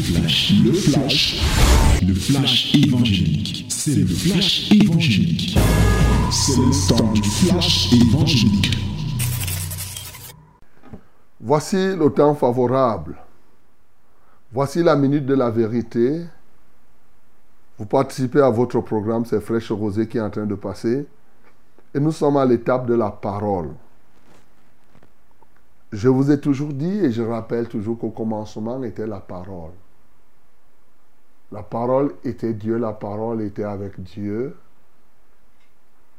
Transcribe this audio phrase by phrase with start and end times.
[0.00, 3.66] flash, le flash, le flash évangélique.
[3.68, 5.58] C'est le flash évangélique.
[6.30, 8.76] C'est le temps du flash évangélique.
[11.40, 13.16] Voici le temps favorable.
[14.52, 16.24] Voici la minute de la vérité.
[17.78, 21.06] Vous participez à votre programme, c'est Fraîche Rosée qui est en train de passer.
[21.94, 23.70] Et nous sommes à l'étape de la parole.
[25.92, 29.72] Je vous ai toujours dit et je rappelle toujours qu'au commencement était la parole.
[31.52, 34.56] La parole était Dieu, la parole était avec Dieu.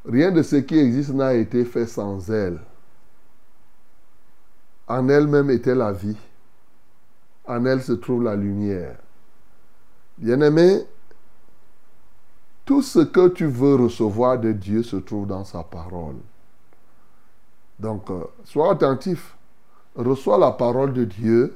[0.05, 2.59] Rien de ce qui existe n'a été fait sans elle.
[4.87, 6.17] En elle-même était la vie.
[7.45, 8.97] En elle se trouve la lumière.
[10.17, 10.85] Bien-aimé,
[12.65, 16.17] tout ce que tu veux recevoir de Dieu se trouve dans sa parole.
[17.79, 19.35] Donc, euh, sois attentif.
[19.95, 21.55] Reçois la parole de Dieu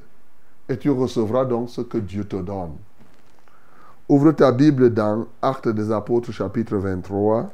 [0.68, 2.76] et tu recevras donc ce que Dieu te donne.
[4.08, 7.50] Ouvre ta Bible dans Actes des Apôtres chapitre 23,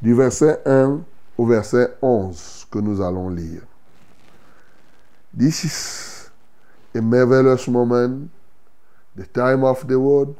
[0.00, 1.00] du verset 1
[1.36, 3.60] au verset 11 que nous allons lire.
[5.36, 6.30] This is
[6.94, 8.30] a marvelous moment,
[9.16, 10.34] the time of the word.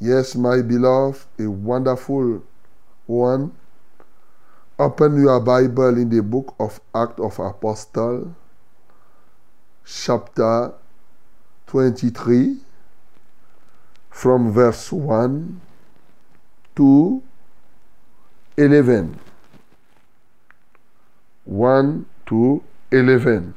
[0.00, 2.42] Yes, my beloved, a wonderful
[3.08, 3.50] one.
[4.78, 8.28] Open your Bible in the book of Acts of Apostles,
[9.84, 10.72] chapter
[11.66, 12.65] 23,
[14.16, 15.60] from verse 1
[16.74, 17.22] to
[18.56, 19.18] 11.
[21.44, 23.52] 1 to 11.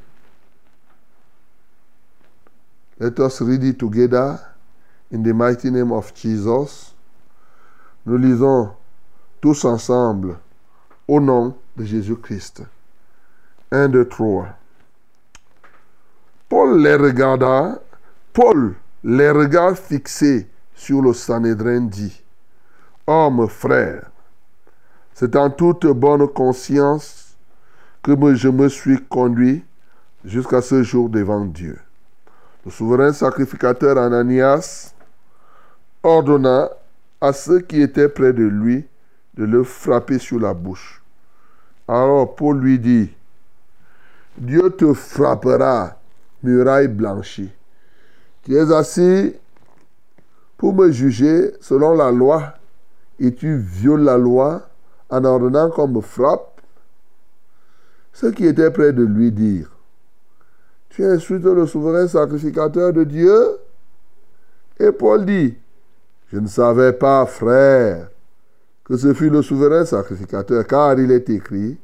[2.99, 4.37] Let us read it together
[5.09, 6.93] in the mighty name of Jesus.
[8.05, 8.71] Nous lisons
[9.41, 10.41] tous ensemble
[11.07, 12.63] au nom de Jésus-Christ.
[13.71, 14.49] 1, 2, 3.
[16.49, 17.79] Paul les regarda,
[18.33, 22.21] Paul, les regards fixés sur le Sanhédrin, dit
[23.07, 24.09] Homme, frère,
[25.13, 27.35] c'est en toute bonne conscience
[28.03, 29.63] que je me suis conduit
[30.23, 31.79] jusqu'à ce jour devant Dieu.
[32.65, 34.93] Le souverain sacrificateur Ananias
[36.03, 36.69] ordonna
[37.21, 38.85] à ceux qui étaient près de lui
[39.35, 41.01] de le frapper sur la bouche.
[41.87, 43.09] Alors Paul lui dit,
[44.37, 45.97] Dieu te frappera,
[46.43, 47.51] muraille blanchie.
[48.43, 49.35] Tu es assis
[50.57, 52.53] pour me juger selon la loi
[53.19, 54.69] et tu violes la loi
[55.09, 56.61] en ordonnant qu'on me frappe.
[58.13, 59.71] Ceux qui étaient près de lui dirent,
[60.89, 63.57] tu insultes le souverain sacrificateur de Dieu?
[64.79, 65.57] Et Paul dit,
[66.31, 68.09] je ne savais pas, frère,
[68.83, 71.77] que ce fut le souverain sacrificateur, car il est écrit,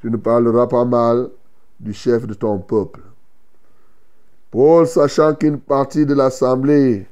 [0.00, 1.28] tu ne parleras pas mal
[1.80, 3.00] du chef de ton peuple.
[4.50, 7.06] Paul, sachant qu'une partie de l'assemblée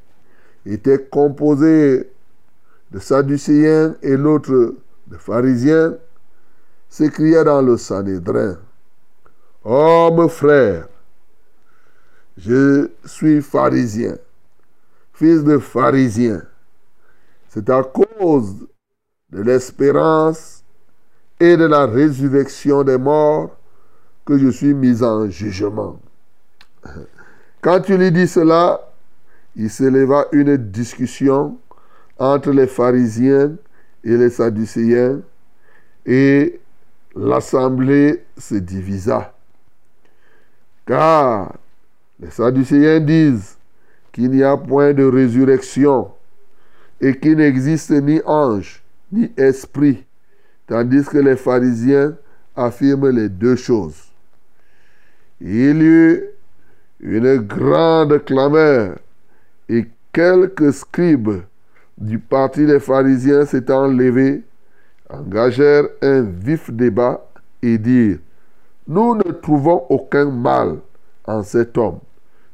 [0.65, 2.11] était composée
[2.91, 4.75] de Sadducéens et l'autre
[5.07, 5.97] de pharisiens,
[6.89, 8.59] s'écria dans le Sanhédrin,
[9.65, 10.89] Homme frère,
[12.37, 14.17] je suis pharisien,
[15.13, 16.43] fils de pharisien.
[17.49, 18.67] C'est à cause
[19.31, 20.63] de l'espérance
[21.41, 23.57] et de la résurrection des morts
[24.25, 26.01] que je suis mis en jugement.
[27.67, 28.81] Quand tu lui dis cela,
[29.57, 31.59] il s'éleva une discussion
[32.17, 33.57] entre les pharisiens
[34.05, 35.21] et les sadducéens
[36.07, 36.61] et
[37.17, 39.35] l'assemblée se divisa.
[40.87, 41.57] Car
[42.21, 43.57] les sadducéens disent
[44.13, 46.13] qu'il n'y a point de résurrection
[47.01, 50.05] et qu'il n'existe ni ange ni esprit,
[50.69, 52.15] tandis que les pharisiens
[52.55, 54.13] affirment les deux choses.
[55.41, 56.36] Il y eut
[57.01, 58.97] une grande clameur
[59.69, 61.43] et quelques scribes
[61.99, 64.43] du parti des pharisiens s'étant levés,
[65.11, 67.27] engagèrent un vif débat
[67.63, 68.19] et dirent,
[68.89, 70.79] nous ne trouvons aucun mal
[71.25, 71.99] en cet homme.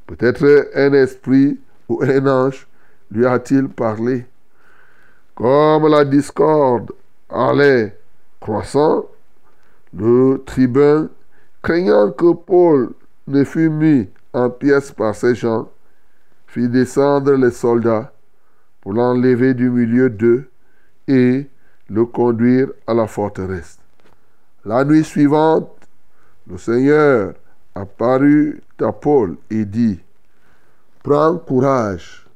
[0.07, 2.67] Peut-être un esprit ou un ange
[3.11, 4.27] lui a-t-il parlé.
[5.35, 6.93] Comme la discorde
[7.29, 7.97] allait
[8.41, 9.07] croissant,
[9.95, 11.09] le tribun,
[11.63, 12.91] craignant que Paul
[13.27, 15.71] ne fût mis en pièces par ces gens,
[16.47, 18.13] fit descendre les soldats
[18.81, 20.49] pour l'enlever du milieu d'eux
[21.09, 21.49] et
[21.89, 23.79] le conduire à la forteresse.
[24.65, 25.71] La nuit suivante,
[26.49, 27.35] le Seigneur
[27.75, 30.01] apparut à Paul et dit,
[31.03, 32.27] Prends courage,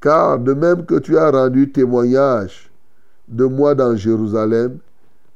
[0.00, 2.70] car de même que tu as rendu témoignage
[3.28, 4.78] de moi dans Jérusalem,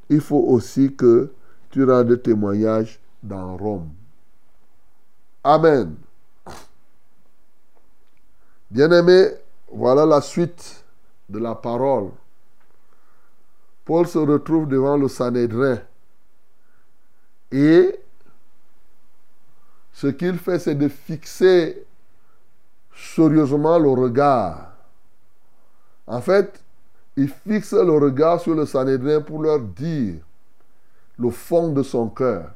[0.08, 1.30] il faut aussi que
[1.70, 3.90] tu rendes témoignage dans Rome.
[5.42, 5.96] Amen.
[8.70, 9.28] Bien-aimé,
[9.72, 10.84] voilà la suite
[11.28, 12.10] de la parole.
[13.84, 15.81] Paul se retrouve devant le Sanhédrin
[17.50, 17.98] et
[19.92, 21.84] ce qu'il fait, c'est de fixer
[22.94, 24.72] sérieusement le regard.
[26.06, 26.62] En fait,
[27.16, 30.14] il fixe le regard sur le Sanhédrin pour leur dire
[31.19, 32.50] le fond de son cœur.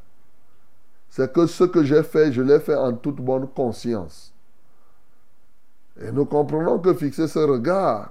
[1.14, 4.32] C'est que ce que j'ai fait, je l'ai fait en toute bonne conscience.
[6.02, 8.10] Et nous comprenons que fixer ce regard,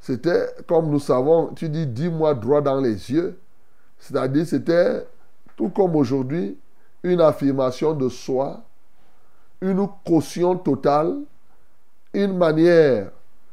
[0.00, 3.38] c'était, comme nous savons, tu dis, dis-moi droit dans les yeux.
[3.96, 5.06] C'est-à-dire, c'était,
[5.56, 6.58] tout comme aujourd'hui,
[7.04, 8.64] une affirmation de soi,
[9.60, 11.14] une caution totale,
[12.12, 13.12] une manière,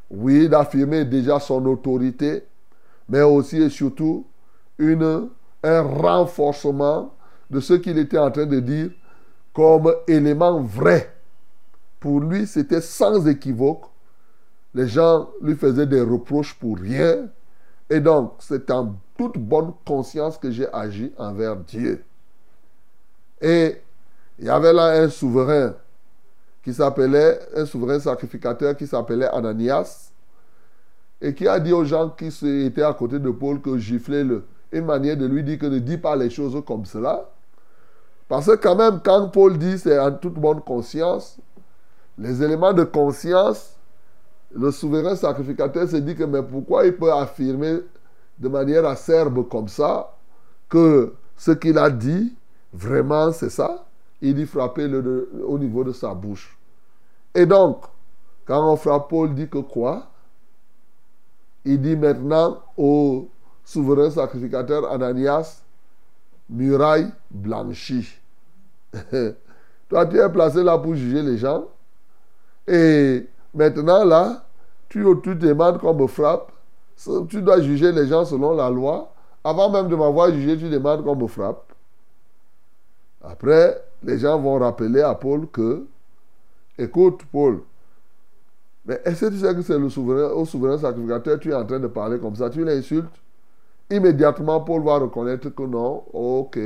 [0.10, 2.44] oui, d'affirmer déjà son autorité,
[3.08, 4.26] mais aussi et surtout
[4.80, 5.30] une,
[5.62, 7.14] un renforcement
[7.52, 8.90] de ce qu'il était en train de dire
[9.54, 11.14] comme élément vrai.
[12.00, 13.84] Pour lui, c'était sans équivoque.
[14.74, 17.28] Les gens lui faisaient des reproches pour rien.
[17.90, 22.04] Et donc, c'est en toute bonne conscience que j'ai agi envers Dieu.
[23.42, 23.82] Et
[24.40, 25.76] il y avait là un souverain
[26.64, 30.12] qui s'appelait, un souverain sacrificateur qui s'appelait Ananias,
[31.20, 32.28] et qui a dit aux gens qui
[32.66, 35.80] étaient à côté de Paul que gifler le, une manière de lui dire que ne
[35.80, 37.30] dis pas les choses comme cela.
[38.32, 41.38] Parce que quand même, quand Paul dit c'est en toute bonne conscience,
[42.18, 43.76] les éléments de conscience,
[44.56, 47.80] le souverain sacrificateur se dit que mais pourquoi il peut affirmer
[48.40, 50.16] de manière acerbe comme ça
[50.70, 52.34] que ce qu'il a dit,
[52.72, 53.84] vraiment c'est ça?
[54.22, 56.58] Il dit frapper au niveau de sa bouche.
[57.36, 57.84] Et donc,
[58.46, 60.08] quand on frappe Paul, dit que quoi?
[61.66, 63.28] Il dit maintenant au
[63.66, 65.64] souverain sacrificateur Ananias,
[66.50, 68.21] muraille blanchie.
[69.90, 71.66] Toi, tu es placé là pour juger les gens.
[72.68, 74.46] Et maintenant, là,
[74.90, 76.52] tu, tu demandes qu'on me frappe.
[77.30, 79.14] Tu dois juger les gens selon la loi.
[79.44, 81.74] Avant même de m'avoir jugé, tu demandes qu'on me frappe.
[83.24, 85.86] Après, les gens vont rappeler à Paul que,
[86.78, 87.62] écoute, Paul,
[88.86, 91.66] mais est-ce que tu sais que c'est le souverain, au souverain sacrificateur, tu es en
[91.66, 93.22] train de parler comme ça, tu l'insultes?
[93.90, 96.58] Immédiatement, Paul va reconnaître que non, ok,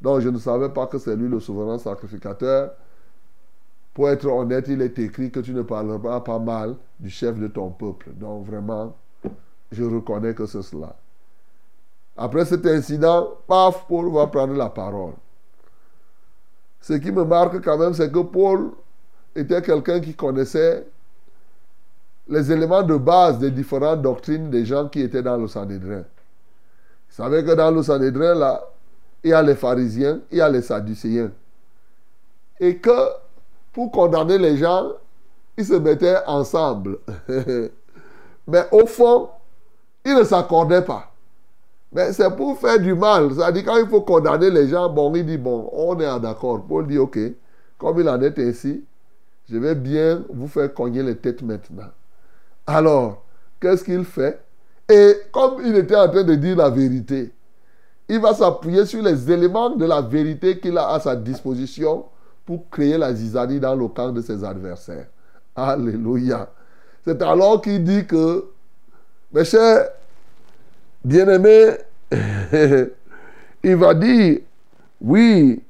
[0.00, 2.72] donc je ne savais pas que c'est lui le souverain sacrificateur.
[3.94, 7.48] Pour être honnête, il est écrit que tu ne parleras pas mal du chef de
[7.48, 8.10] ton peuple.
[8.14, 8.94] Donc vraiment,
[9.72, 10.94] je reconnais que c'est cela.
[12.16, 15.14] Après cet incident, paf, Paul va prendre la parole.
[16.80, 18.70] Ce qui me marque quand même, c'est que Paul
[19.34, 20.86] était quelqu'un qui connaissait
[22.28, 26.04] les éléments de base des différentes doctrines des gens qui étaient dans le Sanhédrin.
[27.10, 28.62] Il savait que dans le Sanhédrin, là,
[29.28, 31.30] il y a les pharisiens, il y a les sadducéens.
[32.58, 33.08] Et que
[33.74, 34.92] pour condamner les gens,
[35.58, 36.98] ils se mettaient ensemble.
[38.46, 39.28] Mais au fond,
[40.02, 41.12] ils ne s'accordaient pas.
[41.92, 43.34] Mais c'est pour faire du mal.
[43.34, 46.64] C'est-à-dire quand il faut condamner les gens, bon, il dit, bon, on est d'accord.
[46.66, 47.18] Paul dit, ok,
[47.76, 48.82] comme il en est ainsi,
[49.50, 51.90] je vais bien vous faire cogner les têtes maintenant.
[52.66, 53.24] Alors,
[53.60, 54.40] qu'est-ce qu'il fait?
[54.88, 57.30] Et comme il était en train de dire la vérité,
[58.08, 62.06] il va s'appuyer sur les éléments de la vérité qu'il a à sa disposition
[62.46, 65.06] pour créer la zizanie dans le camp de ses adversaires.
[65.54, 66.48] Alléluia.
[67.04, 68.46] C'est alors qu'il dit que,
[69.32, 69.88] mes chers
[71.04, 71.72] bien-aimés,
[73.62, 74.38] il va dire,
[75.00, 75.62] oui,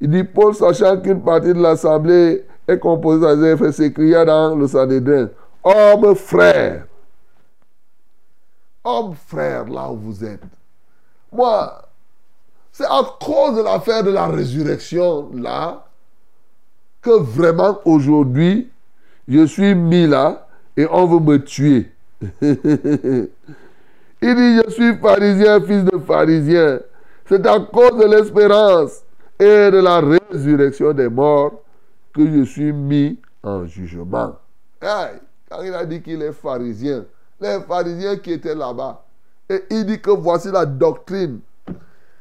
[0.00, 5.28] il dit, Paul, sachant qu'une partie de l'assemblée est composée d'Azéph, s'écria dans le Sanhédrin,
[5.62, 6.86] homme frère,
[8.82, 10.40] homme frère, là où vous êtes.
[11.32, 11.82] Moi,
[12.72, 15.86] c'est à cause de l'affaire de la résurrection, là,
[17.02, 18.70] que vraiment aujourd'hui,
[19.28, 21.90] je suis mis là et on veut me tuer.
[24.22, 26.80] Il dit, je suis pharisien, fils de pharisien.
[27.28, 29.02] C'est à cause de l'espérance
[29.38, 31.62] et de la résurrection des morts
[32.14, 34.36] que je suis mis en jugement.
[34.80, 37.04] quand il a dit qu'il est pharisien,
[37.40, 39.05] les pharisiens qui étaient là-bas,
[39.48, 41.40] et il dit que voici la doctrine.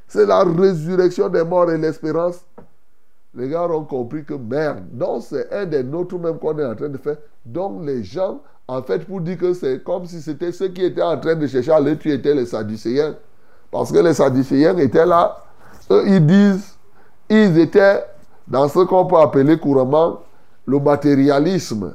[0.08, 2.46] C'est la résurrection des morts et l'espérance.
[3.34, 4.84] Les gars ont compris que merde.
[4.92, 7.18] Donc c'est un des nôtres même qu'on est en train de faire.
[7.46, 11.02] Donc les gens, en fait, pour dire que c'est comme si c'était ceux qui étaient
[11.02, 13.16] en train de chercher à le tuer étaient les Sadducéens.
[13.72, 15.38] Parce que les Sadducéens étaient là.
[15.92, 16.76] Eux, ils disent,
[17.30, 18.04] ils étaient
[18.48, 20.22] dans ce qu'on peut appeler couramment
[20.66, 21.94] le matérialisme.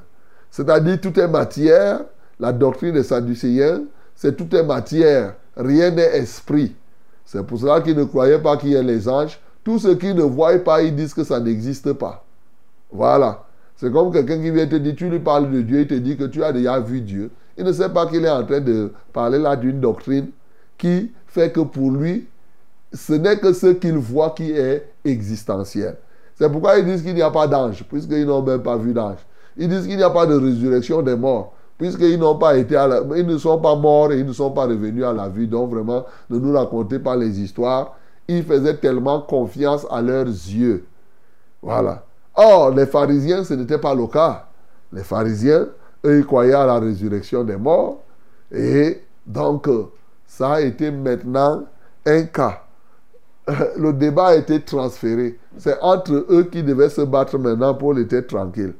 [0.51, 2.01] C'est-à-dire tout est matière.
[2.39, 3.83] La doctrine des Sadducéens,
[4.21, 6.77] c'est tout est matière, rien n'est esprit.
[7.25, 9.41] C'est pour cela qu'ils ne croyaient pas qu'il y ait les anges.
[9.65, 12.23] Tout ce qu'ils ne voient pas, ils disent que ça n'existe pas.
[12.93, 13.47] Voilà.
[13.77, 16.19] C'est comme quelqu'un qui vient te dire, tu lui parles de Dieu, il te dit
[16.19, 17.31] que tu as déjà vu Dieu.
[17.57, 20.29] Il ne sait pas qu'il est en train de parler là d'une doctrine
[20.77, 22.27] qui fait que pour lui,
[22.93, 25.97] ce n'est que ce qu'il voit qui est existentiel.
[26.35, 29.21] C'est pourquoi ils disent qu'il n'y a pas d'ange, puisqu'ils n'ont même pas vu d'ange.
[29.57, 32.87] Ils disent qu'il n'y a pas de résurrection des morts, puisqu'ils n'ont pas été à
[32.87, 33.01] la...
[33.17, 35.49] ils ne sont pas morts et ils ne sont pas revenus à la vie.
[35.49, 37.97] Donc vraiment, ne nous racontez pas les histoires.
[38.29, 40.85] Ils faisaient tellement confiance à leurs yeux.
[41.63, 42.05] Voilà.
[42.35, 44.47] Or, les pharisiens, ce n'était pas le cas.
[44.93, 45.69] Les pharisiens,
[46.05, 48.03] eux, ils croyaient à la résurrection des morts.
[48.53, 49.67] Et donc,
[50.27, 51.65] ça a été maintenant
[52.05, 52.61] un cas.
[53.79, 55.39] Le débat a été transféré.
[55.57, 57.73] C'est entre eux qui devaient se battre maintenant.
[57.73, 58.75] pour était tranquille.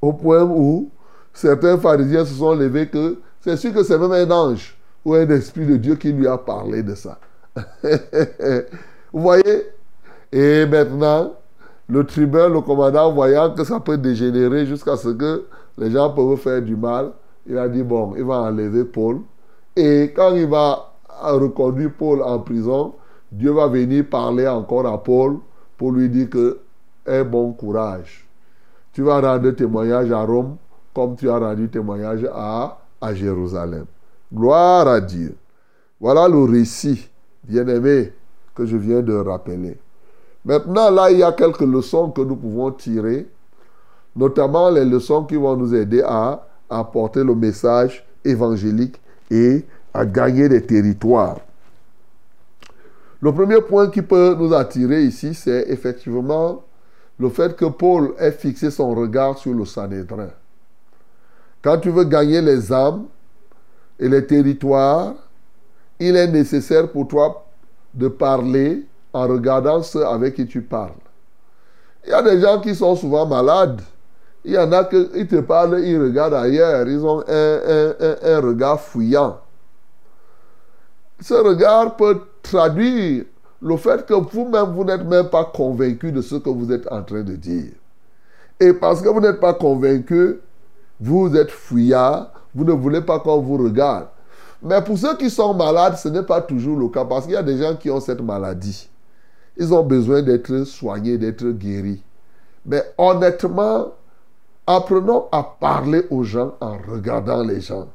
[0.00, 0.90] Au point où
[1.36, 5.28] certains pharisiens se sont levés que c'est sûr que c'est même un ange ou un
[5.28, 7.18] esprit de Dieu qui lui a parlé de ça.
[9.12, 9.68] Vous voyez?
[10.32, 11.34] Et maintenant,
[11.88, 15.44] le tribun, le commandant, voyant que ça peut dégénérer jusqu'à ce que
[15.78, 17.12] les gens peuvent faire du mal,
[17.46, 19.20] il a dit, bon, il va enlever Paul.
[19.76, 22.94] Et quand il va reconduire Paul en prison,
[23.30, 25.38] Dieu va venir parler encore à Paul
[25.76, 26.58] pour lui dire que,
[27.06, 28.26] aie bon courage.
[28.92, 30.56] Tu vas rendre témoignage à Rome
[30.96, 33.84] comme tu as rendu témoignage à, à Jérusalem.
[34.32, 35.36] Gloire à Dieu.
[36.00, 37.10] Voilà le récit,
[37.44, 38.14] bien-aimé,
[38.54, 39.76] que je viens de rappeler.
[40.42, 43.28] Maintenant, là, il y a quelques leçons que nous pouvons tirer,
[44.16, 48.98] notamment les leçons qui vont nous aider à apporter le message évangélique
[49.30, 51.40] et à gagner des territoires.
[53.20, 56.62] Le premier point qui peut nous attirer ici, c'est effectivement
[57.18, 60.30] le fait que Paul ait fixé son regard sur le Sanhédrin.
[61.66, 63.06] Quand tu veux gagner les âmes
[63.98, 65.14] et les territoires,
[65.98, 67.44] il est nécessaire pour toi
[67.92, 70.92] de parler en regardant ceux avec qui tu parles.
[72.04, 73.82] Il y a des gens qui sont souvent malades.
[74.44, 76.86] Il y en a qui te parlent, ils regardent ailleurs.
[76.86, 79.40] Ils ont un, regard fouillant.
[81.20, 83.24] Ce regard peut traduire
[83.60, 87.02] le fait que vous-même, vous n'êtes même pas convaincu de ce que vous êtes en
[87.02, 87.72] train de dire.
[88.60, 90.38] Et parce que vous n'êtes pas convaincu,
[91.00, 94.08] vous êtes fouillard, vous ne voulez pas qu'on vous regarde.
[94.62, 97.36] Mais pour ceux qui sont malades, ce n'est pas toujours le cas parce qu'il y
[97.36, 98.88] a des gens qui ont cette maladie.
[99.56, 102.02] Ils ont besoin d'être soignés, d'être guéris.
[102.64, 103.92] Mais honnêtement,
[104.66, 107.88] apprenons à parler aux gens en regardant les gens.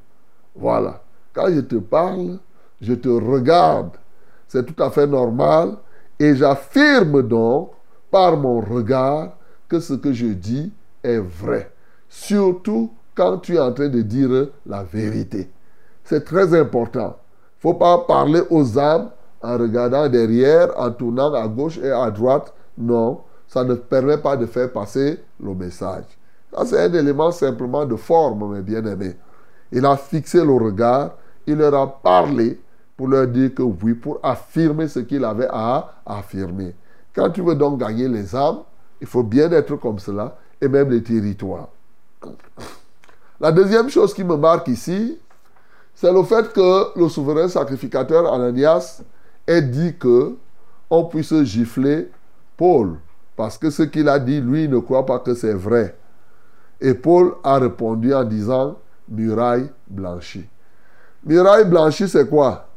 [0.55, 1.01] Voilà.
[1.33, 2.39] Quand je te parle,
[2.79, 3.91] je te regarde.
[4.47, 5.77] C'est tout à fait normal.
[6.19, 7.71] Et j'affirme donc,
[8.11, 9.33] par mon regard,
[9.67, 10.71] que ce que je dis
[11.03, 11.70] est vrai.
[12.13, 15.49] Surtout quand tu es en train de dire la vérité.
[16.03, 17.15] C'est très important.
[17.63, 21.89] Il ne faut pas parler aux âmes en regardant derrière, en tournant à gauche et
[21.89, 22.53] à droite.
[22.77, 26.03] Non, ça ne permet pas de faire passer le message.
[26.53, 29.15] Ça, c'est un élément simplement de forme, mes bien-aimés.
[29.71, 31.11] Il a fixé le regard,
[31.47, 32.59] il leur a parlé
[32.97, 36.75] pour leur dire que oui, pour affirmer ce qu'il avait à affirmer.
[37.15, 38.59] Quand tu veux donc gagner les âmes,
[38.99, 41.69] il faut bien être comme cela, et même les territoires.
[43.39, 45.19] La deuxième chose qui me marque ici,
[45.95, 49.01] c'est le fait que le souverain sacrificateur Ananias
[49.47, 50.35] ait dit que
[50.89, 52.09] on puisse gifler
[52.57, 52.97] Paul.
[53.35, 55.95] Parce que ce qu'il a dit, lui, ne croit pas que c'est vrai.
[56.79, 60.47] Et Paul a répondu en disant muraille blanchie.
[61.23, 62.67] Muraille blanchie, c'est quoi?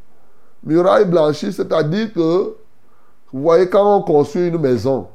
[0.62, 2.56] Muraille blanchie, c'est-à-dire que,
[3.32, 5.08] vous voyez, quand on construit une maison,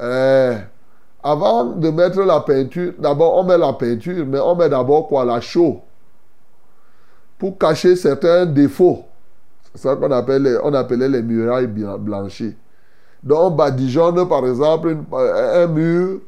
[0.00, 0.56] eh,
[1.26, 5.24] avant de mettre la peinture, d'abord on met la peinture, mais on met d'abord quoi?
[5.24, 5.80] La chaux.
[7.36, 9.02] Pour cacher certains défauts.
[9.72, 12.54] C'est ça qu'on appelle, on appelait les murailles blanchies.
[13.24, 16.20] Donc on badigeonne par exemple un mur,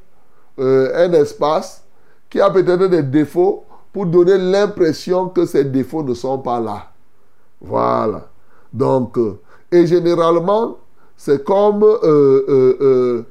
[0.59, 1.85] euh, un espace
[2.29, 6.87] qui a peut-être des défauts pour donner l'impression que ces défauts ne sont pas là.
[7.61, 8.27] Voilà.
[8.73, 9.39] Donc, euh,
[9.71, 10.77] et généralement,
[11.17, 13.25] c'est comme euh,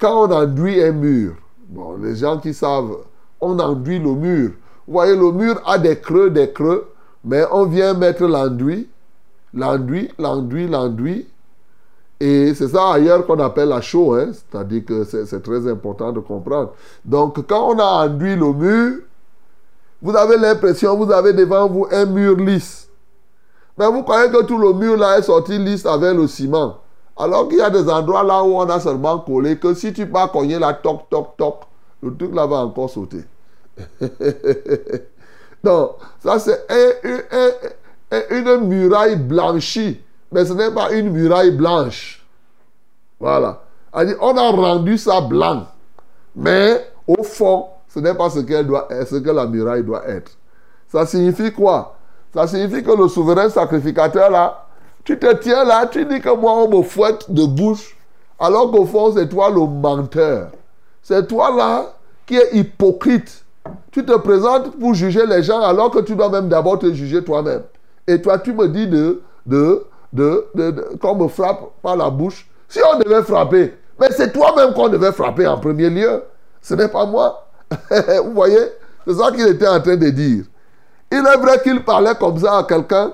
[0.00, 1.34] quand on enduit un mur,
[1.68, 2.96] bon, les gens qui savent,
[3.40, 4.50] on enduit le mur.
[4.86, 6.92] Vous voyez, le mur a des creux, des creux,
[7.24, 8.88] mais on vient mettre l'enduit,
[9.52, 11.26] l'enduit, l'enduit, l'enduit.
[12.20, 14.30] Et c'est ça ailleurs qu'on appelle la chaux, hein?
[14.32, 16.72] c'est-à-dire que c'est très important de comprendre.
[17.04, 18.98] Donc, quand on a enduit le mur,
[20.00, 22.88] vous avez l'impression, vous avez devant vous un mur lisse.
[23.76, 26.76] Mais vous croyez que tout le mur là est sorti lisse avec le ciment.
[27.16, 30.06] Alors qu'il y a des endroits là où on a seulement collé que si tu
[30.06, 31.60] pas cogner la toc, toc, toc,
[32.02, 33.24] le truc là va encore sauter.
[35.64, 35.92] Donc,
[36.22, 36.66] ça c'est
[38.30, 40.00] une muraille blanchie,
[40.32, 42.24] mais ce n'est pas une muraille blanche.
[43.20, 43.62] Voilà.
[43.92, 45.66] On a rendu ça blanc.
[46.34, 50.32] Mais au fond, ce n'est pas ce, qu'elle doit, ce que la muraille doit être.
[50.88, 51.96] Ça signifie quoi?
[52.34, 54.63] Ça signifie que le souverain sacrificateur, là,
[55.04, 57.96] tu te tiens là, tu dis que moi, on me fouette de bouche,
[58.38, 60.48] alors qu'au fond, c'est toi le menteur.
[61.02, 61.92] C'est toi là
[62.26, 63.44] qui es hypocrite.
[63.90, 67.22] Tu te présentes pour juger les gens alors que tu dois même d'abord te juger
[67.22, 67.62] toi-même.
[68.06, 72.48] Et toi, tu me dis de, de, de, de, qu'on me frappe par la bouche.
[72.68, 76.22] Si on devait frapper, mais c'est toi-même qu'on devait frapper en premier lieu.
[76.60, 77.46] Ce n'est pas moi.
[78.24, 78.72] Vous voyez
[79.06, 80.44] C'est ça qu'il était en train de dire.
[81.12, 83.12] Il est vrai qu'il parlait comme ça à quelqu'un.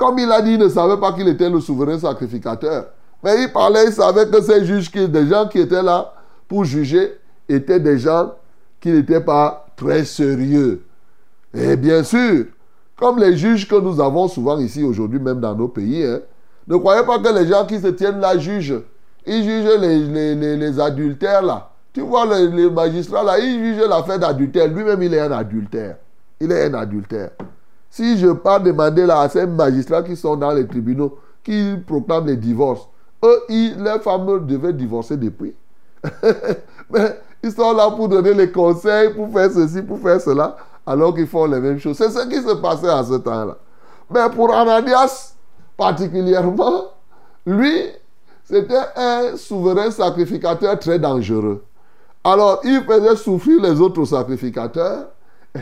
[0.00, 2.86] Comme il a dit, il ne savait pas qu'il était le souverain sacrificateur.
[3.22, 6.14] Mais il parlait, il savait que ces juges, des gens qui étaient là
[6.48, 8.32] pour juger, étaient des gens
[8.80, 10.86] qui n'étaient pas très sérieux.
[11.52, 12.46] Et bien sûr,
[12.96, 16.20] comme les juges que nous avons souvent ici aujourd'hui, même dans nos pays, hein,
[16.66, 18.80] ne croyez pas que les gens qui se tiennent là jugent.
[19.26, 21.72] Ils jugent les, les, adultères là.
[21.92, 24.66] Tu vois, les, magistrats là, ils jugent l'affaire d'adultère.
[24.68, 25.96] Lui-même, il est un adultère.
[26.40, 27.32] Il est un adultère.
[27.90, 32.28] Si je pars demander là à ces magistrats qui sont dans les tribunaux, qui proclament
[32.28, 32.88] les divorces,
[33.24, 33.42] eux,
[33.78, 35.54] leurs femmes devaient divorcer depuis.
[36.90, 40.56] Mais ils sont là pour donner les conseils, pour faire ceci, pour faire cela,
[40.86, 41.96] alors qu'ils font les mêmes choses.
[41.96, 43.56] C'est ce qui se passait à ce temps-là.
[44.10, 45.34] Mais pour Ananias,
[45.76, 46.84] particulièrement,
[47.46, 47.86] lui,
[48.44, 51.64] c'était un souverain sacrificateur très dangereux.
[52.22, 55.08] Alors, il faisait souffrir les autres sacrificateurs,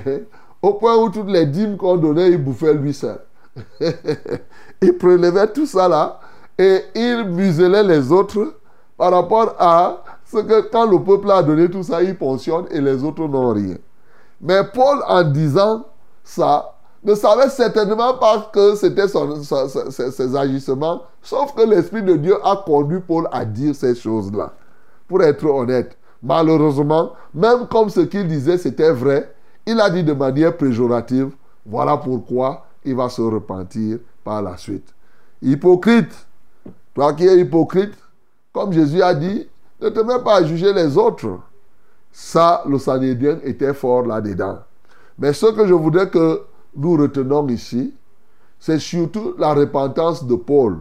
[0.63, 3.21] au point où toutes les dîmes qu'on donnait, il bouffait lui seul.
[4.83, 6.21] il prélevait tout ça là,
[6.59, 8.55] et il muselait les autres
[8.97, 12.81] par rapport à ce que quand le peuple a donné tout ça, il pensionne et
[12.81, 13.77] les autres n'ont rien.
[14.41, 15.85] Mais Paul, en disant
[16.23, 22.63] ça, ne savait certainement pas que c'était ses agissements, sauf que l'Esprit de Dieu a
[22.67, 24.53] conduit Paul à dire ces choses-là.
[25.07, 29.33] Pour être honnête, malheureusement, même comme ce qu'il disait c'était vrai,
[29.71, 31.31] il a dit de manière péjorative,
[31.67, 34.95] voilà pourquoi il va se repentir par la suite.
[35.43, 36.27] Hypocrite,
[36.95, 37.93] toi qui es hypocrite,
[38.51, 39.47] comme Jésus a dit,
[39.81, 41.39] ne te mets pas à juger les autres.
[42.11, 44.61] Ça, le Sanhédrin était fort là-dedans.
[45.19, 47.93] Mais ce que je voudrais que nous retenons ici,
[48.59, 50.79] c'est surtout la repentance de Paul.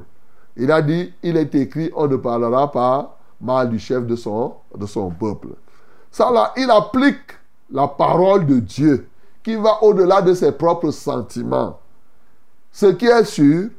[0.56, 4.54] Il a dit, il est écrit, on ne parlera pas mal du chef de son,
[4.76, 5.50] de son peuple.
[6.10, 7.38] Ça là, il applique
[7.72, 9.08] la parole de Dieu
[9.44, 11.80] qui va au-delà de ses propres sentiments.
[12.72, 13.70] Ce qui est sûr,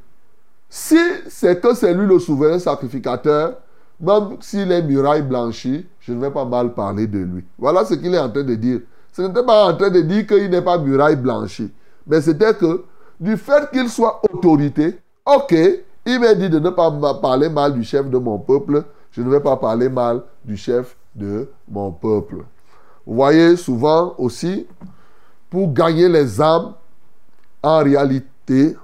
[0.69, 0.99] si
[1.29, 3.59] c'est que c'est lui le souverain sacrificateur,
[4.01, 7.45] même s'il est muraille blanchie, je ne vais pas mal parler de lui.
[7.59, 8.81] Voilà ce qu'il est en train de dire.
[9.13, 11.73] Ce n'était pas en train de dire qu'il n'est pas muraille blanchie.
[12.07, 12.85] Mais c'était que
[13.21, 15.55] du fait qu'il soit autorité, ok,
[16.07, 18.85] il m'a dit de ne pas parler mal du chef de mon peuple.
[19.11, 22.45] Je ne vais pas parler mal du chef de mon peuple.
[23.09, 24.67] Vous voyez souvent aussi,
[25.49, 26.75] pour gagner les âmes,
[27.63, 28.77] en réalité,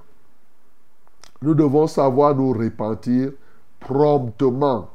[1.43, 3.33] nous devons savoir nous repentir
[3.79, 4.89] promptement.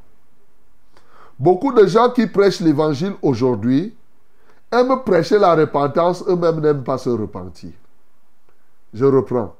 [1.38, 3.94] Beaucoup de gens qui prêchent l'évangile aujourd'hui
[4.72, 7.70] aiment prêcher la repentance, eux-mêmes n'aiment pas se repentir.
[8.92, 9.54] Je reprends.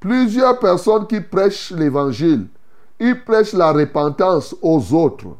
[0.00, 2.48] Plusieurs personnes qui prêchent l'évangile,
[2.98, 5.36] ils prêchent la repentance aux autres,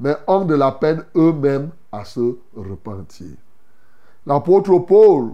[0.00, 3.36] mais ont de la peine eux-mêmes à se repentir.
[4.26, 5.32] L'apôtre Paul,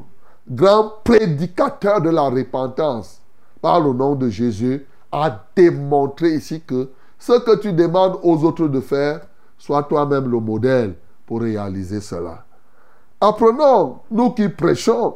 [0.48, 3.20] grand prédicateur de la repentance,
[3.60, 8.68] par le nom de Jésus, a démontré ici que ce que tu demandes aux autres
[8.68, 9.26] de faire,
[9.58, 12.44] Sois toi-même le modèle pour réaliser cela.
[13.18, 15.14] Apprenons, nous qui prêchons,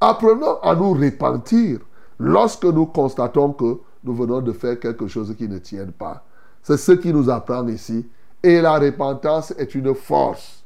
[0.00, 1.80] apprenons à nous repentir
[2.18, 6.24] lorsque nous constatons que nous venons de faire quelque chose qui ne tient pas.
[6.62, 8.08] C'est ce qui nous apprend ici.
[8.42, 10.61] Et la repentance est une force.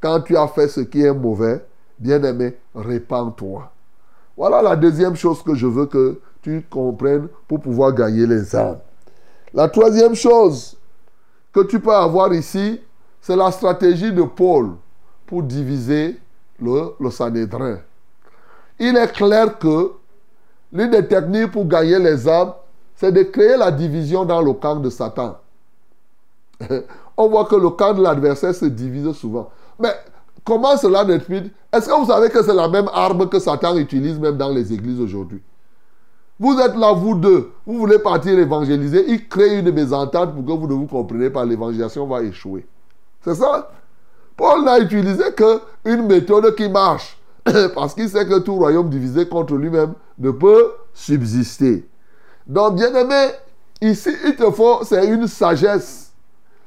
[0.00, 1.64] Quand tu as fait ce qui est mauvais,
[1.98, 3.70] bien-aimé, repens-toi.
[4.36, 8.78] Voilà la deuxième chose que je veux que tu comprennes pour pouvoir gagner les âmes.
[9.54, 10.76] La troisième chose,
[11.52, 12.80] que tu peux avoir ici,
[13.22, 14.72] c'est la stratégie de Paul
[15.26, 16.20] pour diviser
[16.60, 17.78] le, le.
[18.78, 19.92] Il est clair que
[20.70, 22.52] l'une des techniques pour gagner les âmes,
[22.94, 25.38] c'est de créer la division dans le camp de Satan.
[27.16, 29.50] On voit que le camp de l'adversaire se divise souvent.
[29.78, 29.94] Mais
[30.44, 34.18] comment cela n'explique Est-ce que vous savez que c'est la même arme que Satan utilise
[34.18, 35.42] même dans les églises aujourd'hui?
[36.38, 37.52] Vous êtes là, vous deux.
[37.66, 39.04] Vous voulez partir évangéliser.
[39.08, 41.44] Il crée une mésentente pour que vous ne vous compreniez pas.
[41.44, 42.66] L'évangélisation va échouer.
[43.22, 43.70] C'est ça?
[44.36, 47.16] Paul n'a utilisé qu'une méthode qui marche.
[47.74, 51.88] Parce qu'il sait que tout royaume divisé contre lui-même ne peut subsister.
[52.46, 53.28] Donc, bien aimé,
[53.80, 56.12] ici, il te faut, c'est une sagesse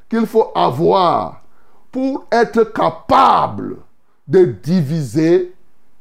[0.10, 1.44] qu'il faut avoir
[1.92, 3.78] pour être capable
[4.28, 5.54] de diviser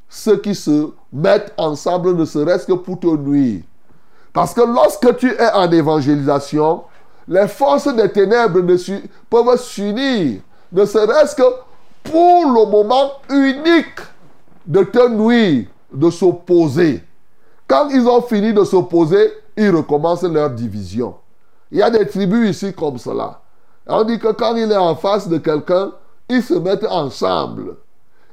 [0.09, 3.63] ceux qui se mettent ensemble, ne serait-ce que pour te nuire.
[4.33, 6.85] Parce que lorsque tu es en évangélisation,
[7.27, 8.77] les forces des ténèbres ne
[9.29, 10.41] peuvent s'unir,
[10.73, 11.43] ne serait-ce que
[12.05, 14.01] pour le moment unique
[14.67, 17.03] de te nuire, de s'opposer.
[17.67, 21.17] Quand ils ont fini de s'opposer, ils recommencent leur division.
[21.71, 23.41] Il y a des tribus ici comme cela.
[23.89, 25.93] On dit que quand il est en face de quelqu'un,
[26.29, 27.77] ils se mettent ensemble.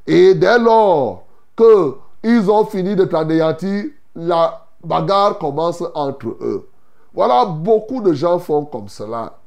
[0.05, 1.23] Et dès lors
[1.55, 6.69] qu'ils ont fini de t'anéantir, la bagarre commence entre eux.
[7.13, 9.37] Voilà, beaucoup de gens font comme cela.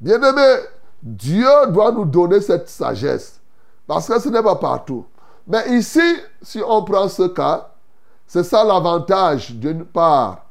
[0.00, 0.62] Bien-aimé,
[1.02, 3.40] Dieu doit nous donner cette sagesse.
[3.86, 5.04] Parce que ce n'est pas partout.
[5.46, 6.00] Mais ici,
[6.42, 7.70] si on prend ce cas,
[8.26, 10.44] c'est ça l'avantage, d'une part,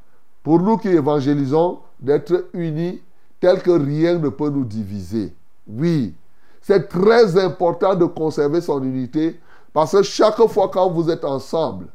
[0.44, 3.02] pour nous qui évangélisons, d'être unis
[3.40, 5.34] tel que rien ne peut nous diviser.
[5.68, 6.14] Oui,
[6.62, 9.40] c'est très important de conserver son unité
[9.74, 11.88] parce que chaque fois quand vous êtes ensemble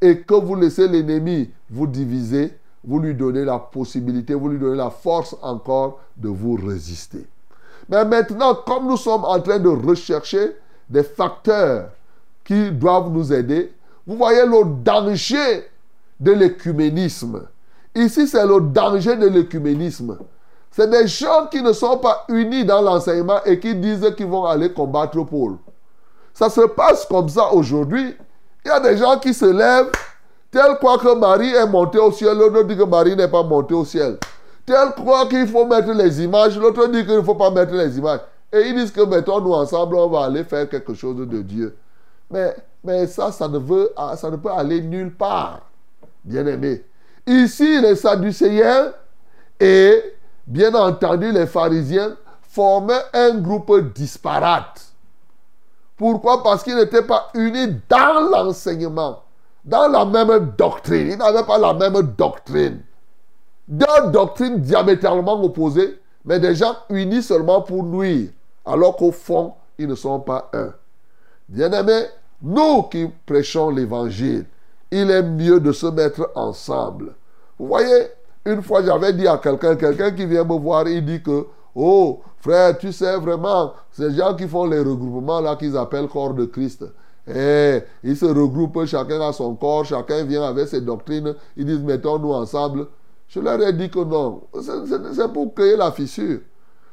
[0.00, 4.76] et que vous laissez l'ennemi vous diviser, vous lui donnez la possibilité, vous lui donnez
[4.76, 7.26] la force encore de vous résister.
[7.88, 10.56] Mais maintenant, comme nous sommes en train de rechercher
[10.88, 11.90] des facteurs
[12.44, 13.72] qui doivent nous aider,
[14.06, 15.68] vous voyez le danger
[16.18, 17.42] de l'écuménisme.
[17.94, 20.18] Ici, c'est le danger de l'écuménisme.
[20.78, 24.44] C'est des gens qui ne sont pas unis dans l'enseignement et qui disent qu'ils vont
[24.44, 25.56] aller combattre Paul.
[26.32, 28.14] Ça se passe comme ça aujourd'hui.
[28.64, 29.90] Il y a des gens qui se lèvent,
[30.52, 33.74] tel quoi que Marie est montée au ciel, l'autre dit que Marie n'est pas montée
[33.74, 34.18] au ciel.
[34.64, 37.98] Tel quoi qu'il faut mettre les images, l'autre dit qu'il ne faut pas mettre les
[37.98, 38.20] images.
[38.52, 41.76] Et ils disent que mettons-nous ensemble, on va aller faire quelque chose de Dieu.
[42.30, 45.62] Mais, mais ça, ça ne, veut, ça ne peut aller nulle part.
[46.22, 46.84] Bien aimé.
[47.26, 48.92] Ici, les Sadducéens
[49.58, 50.17] et
[50.48, 54.86] bien entendu les pharisiens formaient un groupe disparate.
[55.96, 56.42] Pourquoi?
[56.42, 59.22] Parce qu'ils n'étaient pas unis dans l'enseignement,
[59.64, 61.10] dans la même doctrine.
[61.12, 62.80] Ils n'avaient pas la même doctrine.
[63.66, 68.30] Deux doctrines diamétralement opposées, mais des gens unis seulement pour nuire,
[68.64, 70.72] alors qu'au fond, ils ne sont pas un.
[71.48, 72.06] Bien-aimés,
[72.40, 74.46] nous qui prêchons l'évangile,
[74.90, 77.14] il est mieux de se mettre ensemble.
[77.58, 78.08] Vous voyez,
[78.48, 82.20] une fois j'avais dit à quelqu'un, quelqu'un qui vient me voir, il dit que, oh,
[82.38, 86.46] frère, tu sais vraiment, ces gens qui font les regroupements là qu'ils appellent corps de
[86.46, 86.84] Christ,
[87.26, 91.82] eh, ils se regroupent, chacun a son corps, chacun vient avec ses doctrines, ils disent
[91.82, 92.86] mettons-nous ensemble.
[93.28, 94.40] Je leur ai dit que non,
[95.14, 96.40] c'est pour créer la fissure.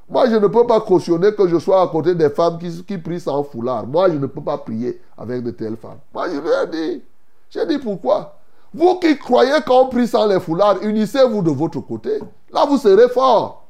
[0.10, 2.98] Moi, je ne peux pas cautionner que je sois à côté des femmes qui, qui
[2.98, 3.88] prient sans foulard.
[3.88, 5.98] Moi, je ne peux pas prier avec de telles femmes.
[6.13, 7.04] Moi, je leur ai dit.
[7.50, 8.35] J'ai dit pourquoi?
[8.76, 12.20] Vous qui croyez qu'on prie sans les foulards, unissez-vous de votre côté.
[12.52, 13.66] Là, vous serez fort.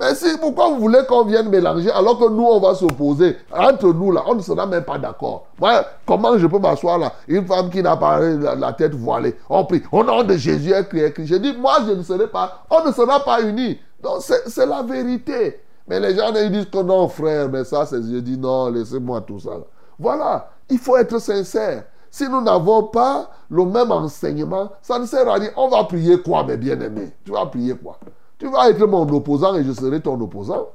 [0.00, 3.92] Mais si, pourquoi vous voulez qu'on vienne mélanger alors que nous, on va s'opposer Entre
[3.92, 5.46] nous, là, on ne sera même pas d'accord.
[6.04, 7.12] Comment je peux m'asseoir là?
[7.28, 9.36] Une femme qui n'a pas la, tête voilée.
[9.48, 9.82] On prie.
[9.92, 12.64] Au nom de Jésus, écrit, J'ai dit, moi, je ne serai pas.
[12.70, 13.78] On ne sera pas unis.
[14.02, 15.60] Donc, c'est la vérité.
[15.86, 18.02] Mais les gens, ils disent que non, frère, mais ça, c'est.
[18.02, 19.50] Je dis, non, laissez-moi tout ça.
[19.96, 20.48] Voilà.
[20.68, 21.84] Il faut être sincère.
[22.10, 25.50] Si nous n'avons pas le même enseignement, ça ne sert à rien.
[25.56, 27.12] On va prier quoi, mes bien-aimés?
[27.24, 27.98] Tu vas prier quoi?
[28.38, 30.68] Tu vas être mon opposant et je serai ton opposant.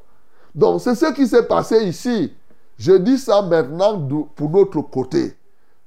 [0.54, 2.34] Donc, c'est ce qui s'est passé ici.
[2.78, 4.00] Je dis ça maintenant
[4.36, 5.36] pour notre côté.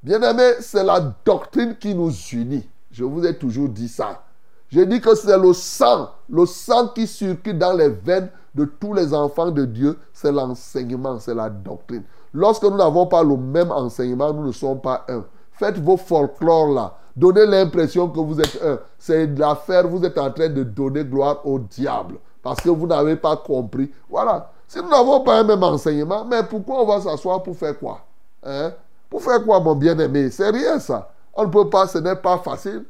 [0.02, 2.68] Bien-aimés, c'est la doctrine qui nous unit.
[2.90, 4.22] Je vous ai toujours dit ça.
[4.68, 8.92] Je dis que c'est le sang, le sang qui circule dans les veines de tous
[8.92, 12.02] les enfants de Dieu, c'est l'enseignement, c'est la doctrine.
[12.34, 15.24] Lorsque nous n'avons pas le même enseignement, nous ne sommes pas un.
[15.58, 16.94] Faites vos folklores là.
[17.16, 18.78] Donnez l'impression que vous êtes un.
[18.96, 22.16] C'est l'affaire, vous êtes en train de donner gloire au diable.
[22.42, 23.90] Parce que vous n'avez pas compris.
[24.08, 24.52] Voilà.
[24.68, 28.00] Si nous n'avons pas un même enseignement, mais pourquoi on va s'asseoir pour faire quoi?
[28.44, 28.72] Hein?
[29.10, 30.30] Pour faire quoi, mon bien-aimé?
[30.30, 31.10] C'est rien ça.
[31.34, 32.84] On ne peut pas, ce n'est pas facile.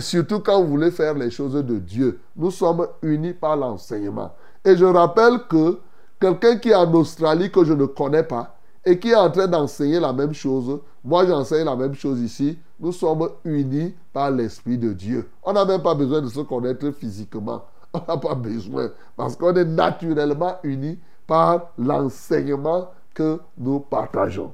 [0.00, 2.20] Surtout quand vous voulez faire les choses de Dieu.
[2.36, 4.32] Nous sommes unis par l'enseignement.
[4.64, 5.78] Et je rappelle que
[6.20, 8.54] quelqu'un qui est en Australie que je ne connais pas,
[8.84, 12.58] et qui est en train d'enseigner la même chose, moi j'enseigne la même chose ici,
[12.80, 15.28] nous sommes unis par l'Esprit de Dieu.
[15.42, 17.64] On n'a même pas besoin de se connaître physiquement.
[17.92, 18.90] On n'a pas besoin.
[19.16, 24.52] Parce qu'on est naturellement unis par l'enseignement que nous partageons.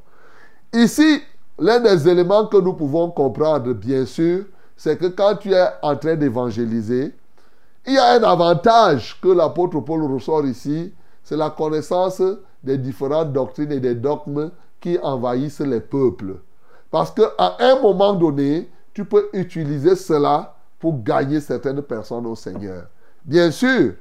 [0.73, 1.21] Ici,
[1.59, 4.45] l'un des éléments que nous pouvons comprendre, bien sûr,
[4.77, 7.15] c'est que quand tu es en train d'évangéliser,
[7.87, 12.23] il y a un avantage que l'apôtre Paul ressort ici, c'est la connaissance
[12.65, 14.51] des différentes doctrines et des dogmes
[14.81, 16.37] qui envahissent les peuples.
[16.91, 22.87] Parce qu'à un moment donné, tu peux utiliser cela pour gagner certaines personnes au Seigneur.
[23.25, 23.95] Bien sûr,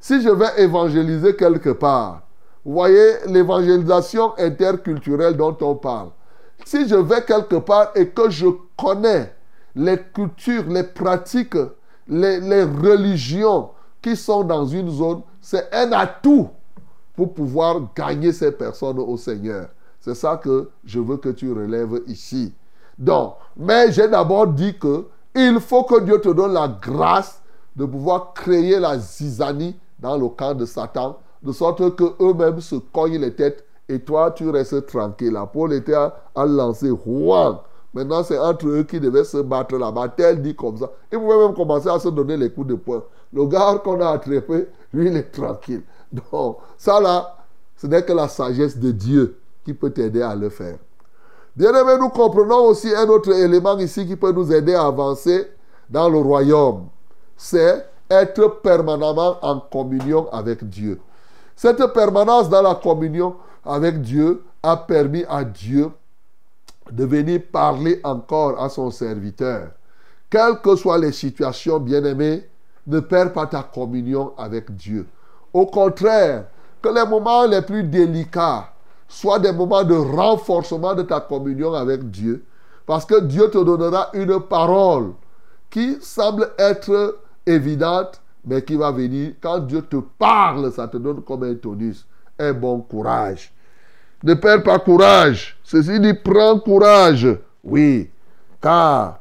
[0.00, 2.22] si je vais évangéliser quelque part,
[2.64, 6.10] vous voyez, l'évangélisation interculturelle dont on parle.
[6.64, 9.34] Si je vais quelque part et que je connais
[9.74, 11.56] les cultures, les pratiques,
[12.06, 16.50] les, les religions qui sont dans une zone, c'est un atout
[17.26, 19.68] pour pouvoir gagner ces personnes au Seigneur.
[20.00, 22.52] C'est ça que je veux que tu relèves ici.
[22.98, 27.40] Donc, mais j'ai d'abord dit que il faut que Dieu te donne la grâce
[27.76, 32.76] de pouvoir créer la zizanie dans le camp de Satan, de sorte que eux-mêmes se
[32.76, 35.32] cognent les têtes et toi tu restes tranquille.
[35.32, 36.12] La Paul était à,
[36.44, 36.90] lancer
[37.94, 40.08] Maintenant, c'est entre eux qui devaient se battre là-bas.
[40.08, 40.90] Tel dit comme ça.
[41.12, 43.02] Ils pouvaient même commencer à se donner les coups de poing.
[43.34, 45.82] Le gars qu'on a attrapé, lui, il est tranquille.
[46.32, 47.36] Donc, ça là,
[47.76, 50.78] ce n'est que la sagesse de Dieu qui peut t'aider à le faire.
[51.54, 55.50] Bien aimé, nous comprenons aussi un autre élément ici qui peut nous aider à avancer
[55.88, 56.88] dans le royaume.
[57.36, 61.00] C'est être permanemment en communion avec Dieu.
[61.56, 65.90] Cette permanence dans la communion avec Dieu a permis à Dieu
[66.90, 69.68] de venir parler encore à son serviteur.
[70.30, 72.48] Quelles que soient les situations, bien-aimés,
[72.86, 75.06] ne perds pas ta communion avec Dieu.
[75.52, 76.44] Au contraire,
[76.80, 78.68] que les moments les plus délicats
[79.08, 82.44] soient des moments de renforcement de ta communion avec Dieu.
[82.86, 85.12] Parce que Dieu te donnera une parole
[85.70, 89.34] qui semble être évidente, mais qui va venir.
[89.40, 92.06] Quand Dieu te parle, ça te donne comme un tonus,
[92.38, 93.52] un bon courage.
[94.24, 95.58] Ne perds pas courage.
[95.62, 97.28] Ceci dit, prends courage.
[97.62, 98.10] Oui,
[98.60, 99.20] car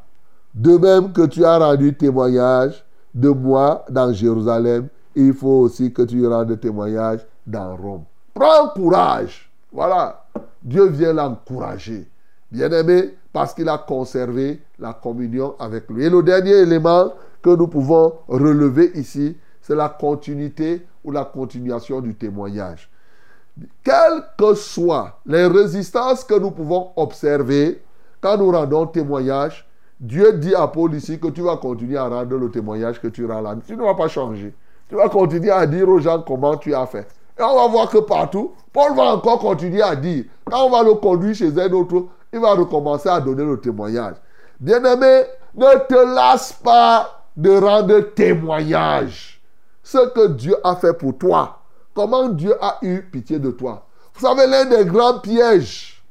[0.53, 6.01] de même que tu as rendu témoignage de moi dans Jérusalem, il faut aussi que
[6.03, 8.03] tu rendes témoignage dans Rome.
[8.33, 9.51] Prends courage.
[9.71, 10.25] Voilà.
[10.61, 12.07] Dieu vient l'encourager.
[12.51, 16.05] Bien-aimé, parce qu'il a conservé la communion avec lui.
[16.05, 22.01] Et le dernier élément que nous pouvons relever ici, c'est la continuité ou la continuation
[22.01, 22.89] du témoignage.
[23.83, 27.81] Quelles que soient les résistances que nous pouvons observer
[28.21, 29.67] quand nous rendons témoignage,
[29.99, 33.25] Dieu dit à Paul ici que tu vas continuer à rendre le témoignage que tu
[33.25, 33.55] rends là.
[33.65, 34.53] Tu ne vas pas changer.
[34.91, 37.07] Tu vas continuer à dire aux gens comment tu as fait.
[37.39, 40.25] Et on va voir que partout, Paul va encore continuer à dire.
[40.43, 44.15] Quand on va le conduire chez un autre, il va recommencer à donner le témoignage.
[44.59, 45.23] Bien-aimé,
[45.55, 49.41] ne te lasse pas de rendre témoignage.
[49.81, 51.59] Ce que Dieu a fait pour toi.
[51.93, 53.85] Comment Dieu a eu pitié de toi.
[54.13, 56.03] Vous savez, l'un des grands pièges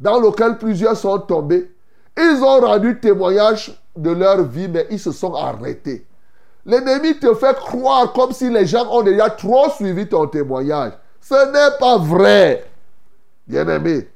[0.00, 1.70] dans lequel plusieurs sont tombés,
[2.16, 6.06] ils ont rendu témoignage de leur vie, mais ils se sont arrêtés.
[6.64, 10.92] L'ennemi te fait croire comme si les gens ont déjà trop suivi ton témoignage.
[11.20, 12.64] Ce n'est pas vrai.
[13.46, 14.08] Bien-aimé,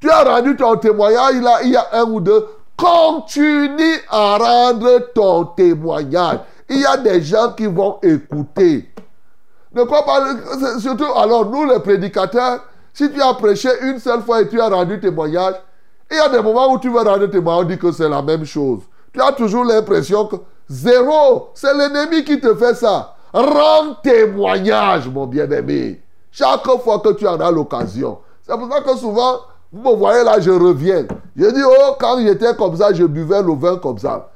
[0.00, 2.46] tu as rendu ton témoignage, il, il y a un ou deux.
[2.76, 6.40] Continue à rendre ton témoignage.
[6.68, 8.90] Il y a des gens qui vont écouter.
[9.72, 12.60] Ne crois pas, surtout alors nous les prédicateurs,
[12.92, 15.54] si tu as prêché une seule fois et tu as rendu témoignage,
[16.10, 18.22] il y a des moments où tu vas rendre témoignage, on dit que c'est la
[18.22, 18.82] même chose.
[19.12, 20.36] Tu as toujours l'impression que
[20.68, 23.14] zéro, c'est l'ennemi qui te fait ça.
[23.32, 26.00] Rends témoignage, mon bien-aimé.
[26.30, 28.18] Chaque fois que tu en as l'occasion.
[28.42, 29.40] C'est pour ça que souvent,
[29.72, 31.06] vous me voyez là, je reviens.
[31.36, 34.30] Je dis, oh, quand j'étais comme ça, je buvais le vin comme ça.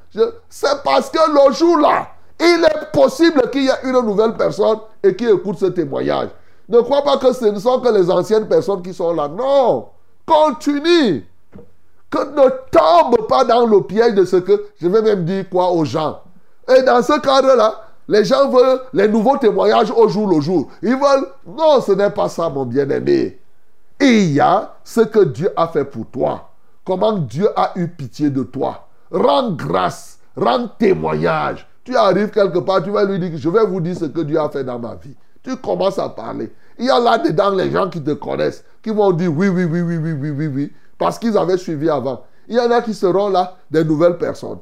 [0.49, 4.79] C'est parce que le jour là, il est possible qu'il y ait une nouvelle personne
[5.03, 6.29] et qui écoute ce témoignage.
[6.67, 9.27] Ne crois pas que ce ne sont que les anciennes personnes qui sont là.
[9.27, 9.87] Non.
[10.25, 11.25] Continue
[12.09, 15.71] que ne tombe pas dans le piège de ce que je vais même dire quoi
[15.71, 16.21] aux gens.
[16.75, 20.69] Et dans ce cadre-là, les gens veulent les nouveaux témoignages au jour le jour.
[20.81, 23.39] Ils veulent, non, ce n'est pas ça, mon bien-aimé.
[24.01, 26.49] Il y a ce que Dieu a fait pour toi.
[26.83, 28.87] Comment Dieu a eu pitié de toi.
[29.11, 31.67] Rends grâce, rends témoignage.
[31.83, 34.39] Tu arrives quelque part, tu vas lui dire, je vais vous dire ce que Dieu
[34.39, 35.15] a fait dans ma vie.
[35.43, 36.51] Tu commences à parler.
[36.77, 39.81] Il y a là-dedans les gens qui te connaissent, qui vont dire oui, oui, oui,
[39.81, 42.23] oui, oui, oui, oui, oui parce qu'ils avaient suivi avant.
[42.47, 44.59] Il y en a qui seront là, des nouvelles personnes.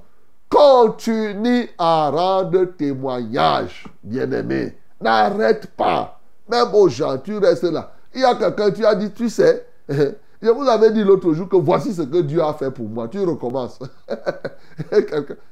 [0.49, 4.77] Continue à rendre témoignage, bien-aimé.
[5.01, 6.21] N'arrête pas.
[6.49, 7.91] Même aux gens, tu restes là.
[8.15, 11.49] Il y a quelqu'un, tu as dit, tu sais, je vous avais dit l'autre jour
[11.49, 13.09] que voici ce que Dieu a fait pour moi.
[13.09, 13.79] Tu recommences.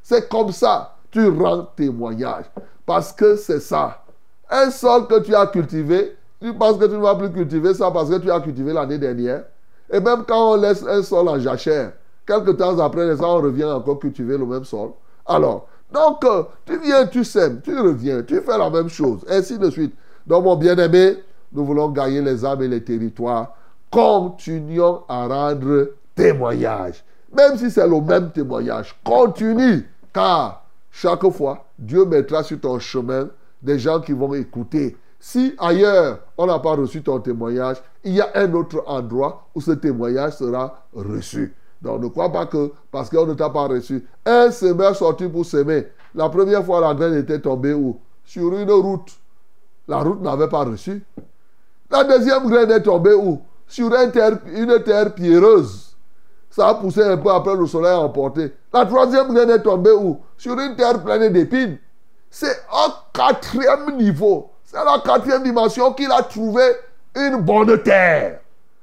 [0.02, 2.46] C'est comme ça tu rends témoignage.
[2.86, 4.04] Parce que c'est ça.
[4.50, 7.90] Un sol que tu as cultivé, tu penses que tu ne vas plus cultiver ça
[7.90, 9.46] parce que tu as cultivé l'année dernière.
[9.92, 11.94] Et même quand on laisse un sol en jachère,
[12.26, 14.92] quelques temps après, on revient encore cultiver le même sol.
[15.26, 19.58] Alors, donc, euh, tu viens, tu sèmes, tu reviens, tu fais la même chose, ainsi
[19.58, 19.96] de suite.
[20.26, 21.18] Donc, mon bien-aimé,
[21.52, 23.56] nous voulons gagner les âmes et les territoires.
[23.92, 27.04] Continuons à rendre témoignage.
[27.32, 33.28] Même si c'est le même témoignage, continue, car chaque fois, Dieu mettra sur ton chemin
[33.62, 34.98] des gens qui vont écouter.
[35.28, 39.60] Si ailleurs, on n'a pas reçu ton témoignage, il y a un autre endroit où
[39.60, 41.56] ce témoignage sera reçu.
[41.82, 44.06] Donc ne crois pas que parce qu'on ne t'a pas reçu.
[44.24, 45.88] Un semeur sorti pour semer.
[46.14, 48.00] La première fois, la graine était tombée où?
[48.24, 49.14] Sur une route.
[49.88, 51.04] La route n'avait pas reçu.
[51.90, 53.42] La deuxième graine est tombée où?
[53.66, 55.96] Sur une terre, une terre pierreuse.
[56.52, 58.54] Ça a poussé un peu après le soleil a emporté.
[58.72, 60.20] La troisième graine est tombée où?
[60.38, 61.80] Sur une terre pleine d'épines.
[62.30, 64.52] C'est au quatrième niveau.
[64.76, 66.62] C'est la quatrième dimension qu'il a trouvé
[67.16, 68.42] une bonne terre.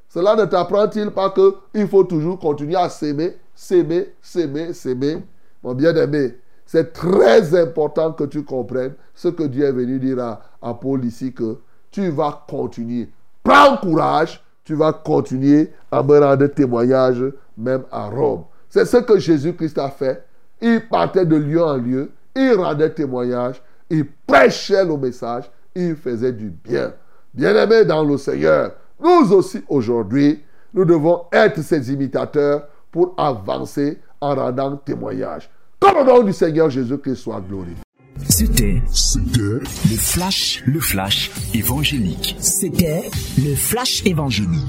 [0.08, 5.22] Cela ne t'apprend-il pas qu'il faut toujours continuer à s'aimer, s'aimer, s'aimer, s'aimer?
[5.62, 10.40] Mon bien-aimé, c'est très important que tu comprennes ce que Dieu est venu dire à,
[10.62, 11.58] à Paul ici, que
[11.90, 13.10] tu vas continuer.
[13.42, 17.22] Prends courage, tu vas continuer à me rendre témoignage
[17.58, 18.44] même à Rome.
[18.70, 20.24] C'est ce que Jésus-Christ a fait.
[20.62, 26.32] Il partait de lieu en lieu, il rendait témoignage, il prêchait le message, il faisait
[26.32, 26.92] du bien.
[27.34, 30.42] Bien-aimé dans le Seigneur, nous aussi aujourd'hui,
[30.74, 35.50] nous devons être ses imitateurs pour avancer en rendant témoignage.
[35.80, 37.82] Que le nom du Seigneur Jésus-Christ soit glorifié.
[38.28, 42.36] C'était C'était le flash, le flash évangélique.
[42.38, 44.60] C'était le flash évangélique.